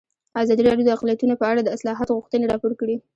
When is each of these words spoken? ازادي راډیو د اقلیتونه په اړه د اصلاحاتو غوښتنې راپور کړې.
ازادي 0.43 0.61
راډیو 0.67 0.85
د 0.87 0.89
اقلیتونه 0.95 1.33
په 1.37 1.45
اړه 1.51 1.61
د 1.63 1.69
اصلاحاتو 1.75 2.15
غوښتنې 2.17 2.45
راپور 2.51 2.73
کړې. 2.79 2.95